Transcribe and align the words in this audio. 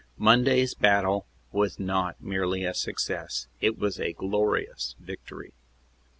Monday 0.17 0.63
s 0.63 0.73
battle 0.73 1.27
was 1.51 1.77
not 1.79 2.19
merely 2.19 2.63
a 2.65 2.73
success; 2.73 3.45
it 3.59 3.77
was 3.77 3.99
a 3.99 4.13
glorious 4.13 4.95
victory." 4.99 5.53